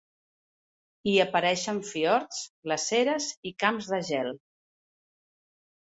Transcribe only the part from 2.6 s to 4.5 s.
glaceres i camps de gel.